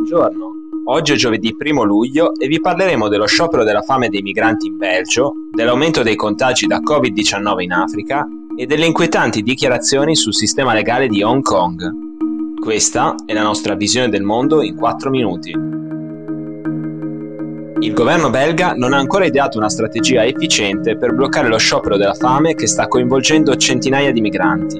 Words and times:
buongiorno. 0.00 0.52
Oggi 0.86 1.12
è 1.12 1.16
giovedì 1.16 1.54
1 1.56 1.82
luglio 1.82 2.34
e 2.34 2.46
vi 2.48 2.58
parleremo 2.58 3.08
dello 3.08 3.26
sciopero 3.26 3.64
della 3.64 3.82
fame 3.82 4.08
dei 4.08 4.22
migranti 4.22 4.66
in 4.66 4.78
Belgio, 4.78 5.34
dell'aumento 5.50 6.02
dei 6.02 6.16
contagi 6.16 6.66
da 6.66 6.80
Covid-19 6.80 7.60
in 7.60 7.72
Africa 7.72 8.26
e 8.56 8.64
delle 8.64 8.86
inquietanti 8.86 9.42
dichiarazioni 9.42 10.16
sul 10.16 10.34
sistema 10.34 10.72
legale 10.72 11.06
di 11.06 11.22
Hong 11.22 11.42
Kong. 11.42 12.58
Questa 12.58 13.14
è 13.26 13.34
la 13.34 13.42
nostra 13.42 13.74
visione 13.74 14.08
del 14.08 14.22
mondo 14.22 14.62
in 14.62 14.74
4 14.74 15.10
minuti. 15.10 15.50
Il 17.80 17.92
governo 17.92 18.30
belga 18.30 18.72
non 18.74 18.94
ha 18.94 18.98
ancora 18.98 19.26
ideato 19.26 19.58
una 19.58 19.68
strategia 19.68 20.24
efficiente 20.24 20.96
per 20.96 21.14
bloccare 21.14 21.48
lo 21.48 21.58
sciopero 21.58 21.98
della 21.98 22.14
fame 22.14 22.54
che 22.54 22.66
sta 22.66 22.88
coinvolgendo 22.88 23.54
centinaia 23.56 24.12
di 24.12 24.20
migranti. 24.22 24.78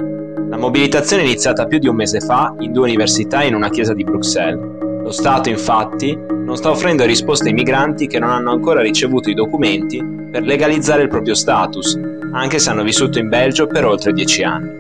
La 0.49 0.57
mobilitazione 0.57 1.23
è 1.23 1.27
iniziata 1.27 1.67
più 1.67 1.79
di 1.79 1.89
un 1.89 1.97
mese 1.97 2.21
fa 2.21 2.55
in 2.61 2.73
due 2.73 2.85
università 2.85 3.43
e 3.43 3.49
in 3.49 3.55
una 3.55 3.69
chiesa 3.69 3.95
di 3.95 4.05
Bruxelles. 4.05 4.80
Lo 5.03 5.13
Stato, 5.13 5.49
infatti, 5.49 6.17
non 6.17 6.57
sta 6.57 6.71
offrendo 6.71 7.05
risposte 7.05 7.49
ai 7.49 7.55
migranti 7.55 8.07
che 8.07 8.19
non 8.19 8.31
hanno 8.31 8.51
ancora 8.51 8.81
ricevuto 8.81 9.31
i 9.31 9.35
documenti 9.35 10.03
per 10.31 10.43
legalizzare 10.43 11.03
il 11.03 11.09
proprio 11.09 11.35
status, 11.35 11.99
anche 12.33 12.59
se 12.59 12.71
hanno 12.71 12.83
vissuto 12.83 13.19
in 13.19 13.29
Belgio 13.29 13.67
per 13.67 13.87
oltre 13.87 14.13
dieci 14.13 14.43
anni. 14.43 14.79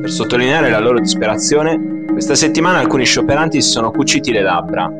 Per 0.00 0.10
sottolineare 0.10 0.70
la 0.70 0.80
loro 0.80 0.98
disperazione, 0.98 2.04
questa 2.10 2.34
settimana 2.34 2.78
alcuni 2.78 3.04
scioperanti 3.04 3.60
si 3.60 3.70
sono 3.70 3.90
cuciti 3.90 4.32
le 4.32 4.42
labbra. 4.42 4.90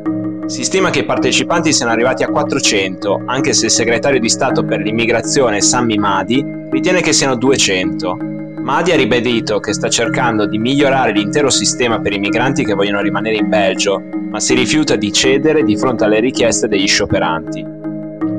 Si 0.47 0.63
stima 0.65 0.91
che 0.91 1.01
i 1.01 1.05
partecipanti 1.05 1.73
siano 1.73 1.93
arrivati 1.93 2.23
a 2.23 2.29
400, 2.29 3.23
anche 3.27 3.53
se 3.53 3.67
il 3.67 3.71
segretario 3.71 4.21
di 4.21 4.29
Stato 4.29 4.65
per 4.65 4.81
l'immigrazione 4.81 5.61
Sammy 5.61 5.97
Madi 5.97 6.45
ritiene 6.71 7.01
che 7.01 7.13
siano 7.13 7.37
200. 7.37 8.38
Madi 8.69 8.93
ha 8.93 8.97
ribadito 8.97 9.61
che 9.61 9.73
sta 9.73 9.89
cercando 9.89 10.45
di 10.45 10.59
migliorare 10.59 11.13
l'intero 11.13 11.49
sistema 11.49 12.01
per 12.01 12.13
i 12.13 12.19
migranti 12.19 12.67
che 12.67 12.75
vogliono 12.75 13.01
rimanere 13.01 13.37
in 13.37 13.49
Belgio, 13.49 13.99
ma 14.31 14.41
si 14.41 14.53
rifiuta 14.53 14.95
di 14.95 15.11
cedere 15.11 15.63
di 15.63 15.75
fronte 15.75 16.05
alle 16.05 16.21
richieste 16.21 16.69
degli 16.69 16.87
scioperanti. 16.87 17.65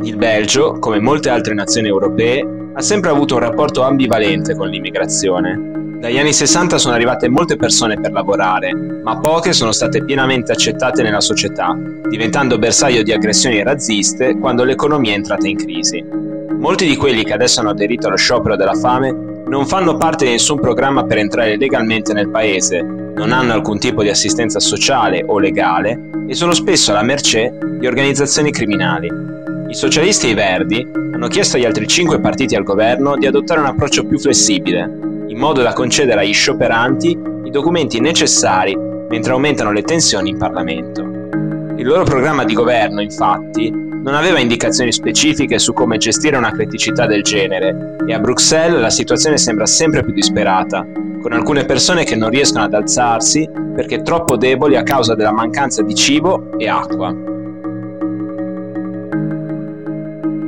Il 0.04 0.18
Belgio, 0.18 0.78
come 0.78 1.00
molte 1.00 1.32
altre 1.32 1.56
nazioni 1.56 1.88
europee, 1.88 2.46
ha 2.76 2.80
sempre 2.80 3.10
avuto 3.10 3.34
un 3.34 3.40
rapporto 3.40 3.82
ambivalente 3.82 4.56
con 4.56 4.68
l'immigrazione. 4.68 5.98
Dagli 6.00 6.20
anni 6.20 6.32
60 6.32 6.78
sono 6.78 6.94
arrivate 6.94 7.28
molte 7.28 7.56
persone 7.56 8.00
per 8.00 8.12
lavorare, 8.12 8.72
ma 9.04 9.18
poche 9.18 9.52
sono 9.52 9.72
state 9.72 10.06
pienamente 10.06 10.52
accettate 10.52 11.02
nella 11.02 11.22
società, 11.22 11.76
diventando 12.08 12.60
bersaglio 12.60 13.02
di 13.02 13.12
aggressioni 13.12 13.64
razziste 13.64 14.38
quando 14.38 14.64
l'economia 14.64 15.14
è 15.14 15.16
entrata 15.16 15.48
in 15.48 15.58
crisi. 15.58 16.06
Molti 16.56 16.86
di 16.86 16.98
quelli 16.98 17.24
che 17.24 17.34
adesso 17.34 17.62
hanno 17.62 17.72
aderito 17.72 18.06
allo 18.06 18.16
sciopero 18.16 18.56
della 18.56 18.76
fame 18.76 19.29
non 19.50 19.66
fanno 19.66 19.98
parte 19.98 20.26
di 20.26 20.32
nessun 20.32 20.60
programma 20.60 21.04
per 21.04 21.18
entrare 21.18 21.58
legalmente 21.58 22.14
nel 22.14 22.30
paese, 22.30 22.84
non 22.84 23.32
hanno 23.32 23.54
alcun 23.54 23.80
tipo 23.80 24.04
di 24.04 24.10
assistenza 24.10 24.60
sociale 24.60 25.24
o 25.26 25.40
legale 25.40 26.10
e 26.28 26.36
sono 26.36 26.54
spesso 26.54 26.92
alla 26.92 27.02
mercé 27.02 27.58
di 27.80 27.88
organizzazioni 27.88 28.52
criminali. 28.52 29.10
I 29.68 29.74
socialisti 29.74 30.28
e 30.28 30.30
i 30.30 30.36
verdi 30.36 30.88
hanno 30.94 31.28
chiesto 31.28 31.58
agli 31.58 31.66
altri 31.66 31.88
cinque 31.88 32.20
partiti 32.20 32.56
al 32.56 32.64
governo 32.64 33.18
di 33.18 33.26
adottare 33.26 33.60
un 33.60 33.66
approccio 33.66 34.06
più 34.06 34.20
flessibile, 34.20 34.88
in 35.28 35.38
modo 35.38 35.64
da 35.64 35.74
concedere 35.74 36.22
agli 36.22 36.34
scioperanti 36.34 37.20
i 37.44 37.50
documenti 37.50 38.00
necessari 38.00 38.78
mentre 39.10 39.32
aumentano 39.32 39.72
le 39.72 39.82
tensioni 39.82 40.30
in 40.30 40.38
Parlamento. 40.38 41.02
Il 41.76 41.88
loro 41.88 42.04
programma 42.04 42.44
di 42.44 42.54
governo, 42.54 43.02
infatti, 43.02 43.89
non 44.02 44.16
aveva 44.16 44.40
indicazioni 44.40 44.92
specifiche 44.92 45.60
su 45.60 45.74
come 45.74 45.98
gestire 45.98 46.38
una 46.38 46.52
criticità 46.52 47.06
del 47.06 47.22
genere 47.22 47.98
e 48.06 48.14
a 48.14 48.20
Bruxelles 48.20 48.80
la 48.80 48.90
situazione 48.90 49.38
sembra 49.38 49.66
sempre 49.66 50.04
più 50.04 50.14
disperata, 50.14 50.86
con 51.22 51.34
alcune 51.34 51.66
persone 51.66 52.06
che 52.06 52.16
non 52.16 52.30
riescono 52.30 52.64
ad 52.64 52.74
alzarsi 52.74 53.48
perché 53.76 54.02
troppo 54.02 54.38
deboli 54.38 54.78
a 54.78 54.84
causa 54.84 55.16
della 55.16 55.34
mancanza 55.34 55.82
di 55.84 55.94
cibo 55.94 56.58
e 56.58 56.70
acqua. 56.70 57.10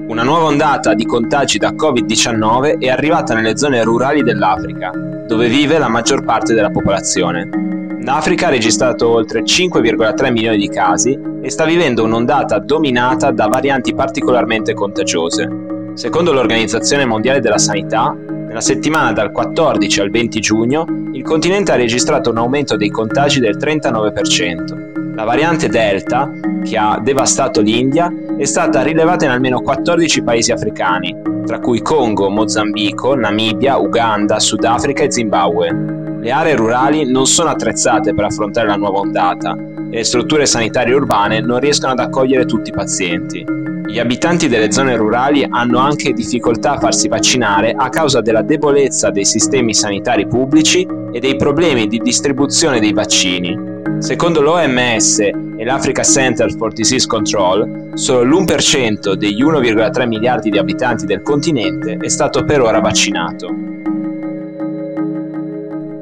Una 0.08 0.24
nuova 0.24 0.46
ondata 0.46 0.94
di 0.94 1.06
contagi 1.06 1.58
da 1.58 1.72
Covid-19 1.72 2.80
è 2.80 2.90
arrivata 2.90 3.34
nelle 3.34 3.58
zone 3.58 3.84
rurali 3.84 4.24
dell'Africa, 4.24 4.92
dove 4.92 5.48
vive 5.48 5.78
la 5.78 5.88
maggior 5.88 6.24
parte 6.24 6.54
della 6.54 6.70
popolazione. 6.70 7.71
L'Africa 8.04 8.48
ha 8.48 8.50
registrato 8.50 9.08
oltre 9.10 9.44
5,3 9.44 10.32
milioni 10.32 10.58
di 10.58 10.70
casi 10.70 11.18
e 11.42 11.50
sta 11.52 11.66
vivendo 11.66 12.04
un'ondata 12.04 12.58
dominata 12.58 13.30
da 13.30 13.46
varianti 13.48 13.94
particolarmente 13.94 14.74
contagiose. 14.74 15.48
Secondo 15.94 16.34
l'Organizzazione 16.34 17.06
Mondiale 17.06 17.42
della 17.42 17.60
Sanità, 17.60 18.16
nella 18.18 18.60
settimana 18.60 19.14
dal 19.14 19.32
14 19.32 20.02
al 20.02 20.10
20 20.10 20.40
giugno 20.40 20.86
il 21.14 21.22
continente 21.22 21.74
ha 21.74 21.76
registrato 21.76 22.32
un 22.32 22.38
aumento 22.38 22.76
dei 22.76 22.90
contagi 22.90 23.40
del 23.40 23.58
39%. 23.58 25.14
La 25.16 25.24
variante 25.24 25.68
Delta, 25.68 26.32
che 26.64 26.78
ha 26.78 27.00
devastato 27.04 27.62
l'India, 27.62 28.12
è 28.36 28.46
stata 28.46 28.82
rilevata 28.82 29.26
in 29.26 29.32
almeno 29.32 29.62
14 29.62 30.24
paesi 30.24 30.52
africani, 30.52 31.16
tra 31.46 31.60
cui 31.60 31.82
Congo, 31.82 32.30
Mozambico, 32.30 33.14
Namibia, 33.14 33.78
Uganda, 33.78 34.40
Sudafrica 34.40 35.04
e 35.04 35.12
Zimbabwe. 35.12 36.10
Le 36.22 36.30
aree 36.30 36.56
rurali 36.56 37.12
non 37.12 37.26
sono 37.26 37.50
attrezzate 37.50 38.14
per 38.14 38.26
affrontare 38.26 38.68
la 38.68 38.76
nuova 38.76 39.00
ondata 39.00 39.58
e 39.58 39.96
le 39.96 40.04
strutture 40.04 40.46
sanitarie 40.46 40.94
urbane 40.94 41.42
non 41.42 41.60
riescono 41.60 41.94
ad 41.94 42.00
accogliere 42.00 42.46
tutti 42.46 42.70
i 42.70 42.74
pazienti. 42.74 43.44
Gli 43.88 43.98
abitanti 43.98 44.48
delle 44.48 44.72
zone 44.72 44.96
rurali 44.96 45.44
hanno 45.50 45.80
anche 45.80 46.14
difficoltà 46.14 46.74
a 46.74 46.80
farsi 46.80 47.08
vaccinare 47.08 47.74
a 47.76 47.90
causa 47.90 48.22
della 48.22 48.44
debolezza 48.44 49.10
dei 49.10 49.26
sistemi 49.26 49.74
sanitari 49.74 50.28
pubblici 50.28 50.88
e 51.12 51.20
dei 51.20 51.36
problemi 51.38 51.88
di 51.88 51.98
distribuzione 51.98 52.80
dei 52.80 52.94
vaccini. 52.94 53.58
Secondo 53.98 54.42
l'OMS 54.42 55.20
e 55.22 55.66
l'Africa 55.66 56.04
Center 56.04 56.54
for 56.56 56.72
Disease 56.72 57.08
Control, 57.08 57.94
solo 57.96 58.22
l'1% 58.24 59.14
degli 59.14 59.44
1,3 59.44 60.08
miliardi 60.08 60.52
di 60.52 60.60
abitanti 60.60 61.08
del 61.08 61.24
continente 61.24 61.98
è 62.00 62.10
stato 62.10 62.46
per 62.46 62.62
ora 62.62 62.80
vaccinato. 62.80 63.81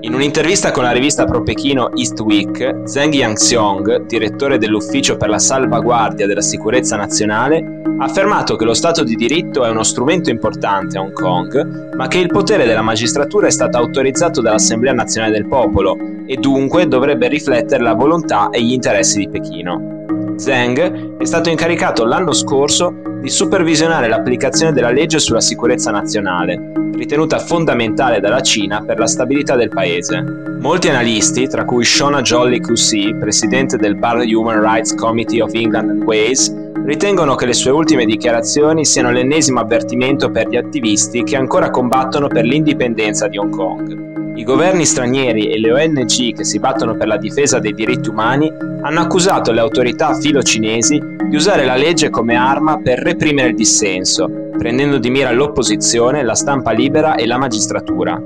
In 0.09 0.15
un'intervista 0.15 0.71
con 0.71 0.81
la 0.81 0.91
rivista 0.91 1.25
pro 1.25 1.43
Pechino 1.43 1.95
East 1.95 2.19
Week, 2.21 2.81
Zheng 2.83 3.13
Yangxiong, 3.13 4.07
direttore 4.07 4.57
dell'Ufficio 4.57 5.17
per 5.17 5.29
la 5.29 5.37
salvaguardia 5.37 6.25
della 6.25 6.41
sicurezza 6.41 6.95
nazionale, 6.95 7.83
ha 7.99 8.05
affermato 8.05 8.55
che 8.55 8.65
lo 8.65 8.73
Stato 8.73 9.03
di 9.03 9.13
diritto 9.13 9.63
è 9.63 9.69
uno 9.69 9.83
strumento 9.83 10.31
importante 10.31 10.97
a 10.97 11.01
Hong 11.01 11.13
Kong, 11.13 11.93
ma 11.93 12.07
che 12.07 12.17
il 12.17 12.27
potere 12.27 12.65
della 12.65 12.81
magistratura 12.81 13.45
è 13.45 13.51
stato 13.51 13.77
autorizzato 13.77 14.41
dall'Assemblea 14.41 14.93
nazionale 14.93 15.33
del 15.33 15.47
popolo 15.47 15.95
e 16.25 16.37
dunque 16.37 16.87
dovrebbe 16.87 17.27
riflettere 17.27 17.83
la 17.83 17.93
volontà 17.93 18.49
e 18.49 18.63
gli 18.63 18.71
interessi 18.71 19.19
di 19.19 19.29
Pechino. 19.29 19.98
Zheng 20.39 21.17
è 21.17 21.25
stato 21.25 21.49
incaricato 21.49 22.05
l'anno 22.05 22.31
scorso 22.31 22.93
di 23.21 23.29
supervisionare 23.29 24.07
l'applicazione 24.07 24.71
della 24.71 24.89
legge 24.89 25.19
sulla 25.19 25.41
sicurezza 25.41 25.91
nazionale, 25.91 26.71
ritenuta 26.93 27.39
fondamentale 27.39 28.21
dalla 28.21 28.39
Cina 28.39 28.81
per 28.81 28.97
la 28.97 29.05
stabilità 29.05 29.57
del 29.57 29.67
paese. 29.67 30.23
Molti 30.61 30.87
analisti, 30.87 31.47
tra 31.47 31.65
cui 31.65 31.83
Shona 31.83 32.21
Jolly 32.21 32.61
QC, 32.61 33.17
presidente 33.17 33.75
del 33.75 33.97
Bar 33.97 34.23
Human 34.25 34.61
Rights 34.61 34.95
Committee 34.95 35.41
of 35.41 35.53
England 35.53 35.89
and 35.89 36.03
Wales, 36.03 36.55
ritengono 36.85 37.35
che 37.35 37.45
le 37.45 37.53
sue 37.53 37.71
ultime 37.71 38.05
dichiarazioni 38.05 38.85
siano 38.85 39.11
l'ennesimo 39.11 39.59
avvertimento 39.59 40.31
per 40.31 40.47
gli 40.47 40.55
attivisti 40.55 41.23
che 41.23 41.35
ancora 41.35 41.69
combattono 41.69 42.27
per 42.27 42.45
l'indipendenza 42.45 43.27
di 43.27 43.37
Hong 43.37 43.53
Kong. 43.53 44.28
I 44.39 44.43
governi 44.45 44.85
stranieri 44.85 45.51
e 45.51 45.59
le 45.59 45.73
ONG 45.73 46.33
che 46.33 46.45
si 46.45 46.59
battono 46.59 46.95
per 46.95 47.07
la 47.07 47.17
difesa 47.17 47.59
dei 47.59 47.73
diritti 47.73 48.07
umani 48.07 48.49
hanno 48.81 49.01
accusato 49.01 49.51
le 49.51 49.59
autorità 49.59 50.13
filo-cinesi 50.13 50.97
di 51.27 51.35
usare 51.35 51.65
la 51.65 51.75
legge 51.75 52.09
come 52.09 52.35
arma 52.35 52.79
per 52.81 52.99
reprimere 52.99 53.49
il 53.49 53.55
dissenso, 53.55 54.29
prendendo 54.57 54.97
di 54.97 55.09
mira 55.09 55.33
l'opposizione, 55.33 56.23
la 56.23 56.35
stampa 56.35 56.71
libera 56.71 57.15
e 57.15 57.27
la 57.27 57.37
magistratura. 57.37 58.17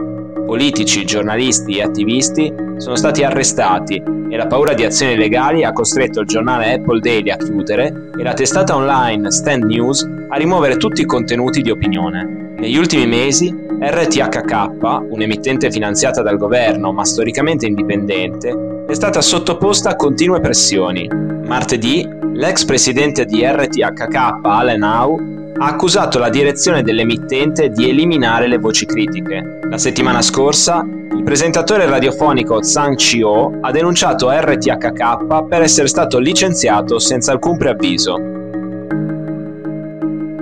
Politici, 0.46 1.03
giornalisti 1.03 1.78
e 1.78 1.81
attivisti 1.81 2.53
sono 2.78 2.96
stati 2.96 3.23
arrestati 3.23 3.96
e 4.29 4.37
la 4.37 4.46
paura 4.46 4.76
di 4.76 4.85
azioni 4.85 5.16
legali 5.16 5.64
ha 5.64 5.73
costretto 5.73 6.20
il 6.20 6.28
giornale 6.28 6.73
Apple 6.73 6.99
Daily 6.99 7.32
a 7.32 7.37
chiudere 7.37 8.11
e 8.16 8.22
la 8.22 8.34
testata 8.34 8.76
online 8.76 9.32
Stand 9.32 9.64
News 9.64 10.08
a 10.29 10.35
rimuovere 10.35 10.78
tutti 10.78 11.02
i 11.02 11.05
contenuti 11.05 11.64
di 11.64 11.72
opinione. 11.72 12.42
Negli 12.63 12.77
ultimi 12.77 13.05
mesi 13.05 13.53
RTHK, 13.77 15.07
un'emittente 15.09 15.69
finanziata 15.69 16.21
dal 16.21 16.37
governo 16.37 16.93
ma 16.93 17.03
storicamente 17.03 17.65
indipendente, 17.65 18.85
è 18.87 18.93
stata 18.93 19.19
sottoposta 19.19 19.89
a 19.89 19.95
continue 19.97 20.39
pressioni. 20.39 21.05
Martedì, 21.45 22.07
l'ex 22.31 22.63
presidente 22.63 23.25
di 23.25 23.43
RTHK, 23.45 24.39
Alan 24.43 24.81
Howe, 24.81 25.51
ha 25.57 25.65
accusato 25.65 26.19
la 26.19 26.29
direzione 26.29 26.83
dell'emittente 26.83 27.69
di 27.69 27.89
eliminare 27.89 28.47
le 28.47 28.59
voci 28.59 28.85
critiche. 28.85 29.59
La 29.69 29.77
settimana 29.77 30.21
scorsa, 30.21 30.87
il 30.87 31.23
presentatore 31.23 31.85
radiofonico 31.85 32.63
Zhang 32.63 32.95
Chio 32.95 33.59
ha 33.59 33.71
denunciato 33.71 34.31
RTHK 34.31 35.47
per 35.49 35.63
essere 35.63 35.89
stato 35.89 36.17
licenziato 36.17 36.97
senza 36.97 37.33
alcun 37.33 37.57
preavviso. 37.57 38.42